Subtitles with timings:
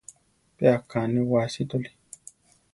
[0.55, 1.89] Pe aká newáa asítoli.